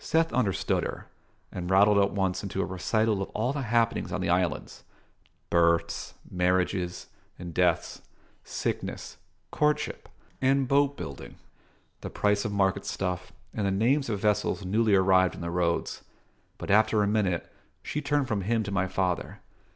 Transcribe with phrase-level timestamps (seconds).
[0.00, 1.06] Seth understood her,
[1.52, 4.82] and rattled at once into a recital of all the happenings on the islands:
[5.50, 7.06] births, marriages,
[7.38, 8.02] and deaths,
[8.42, 9.18] sickness,
[9.52, 10.08] courtship,
[10.42, 11.36] and boat building,
[12.00, 16.02] the price of market stuff, and the names of vessels newly arrived in the roads.
[16.58, 17.48] But after a minute
[17.80, 19.38] she turned from him to my father.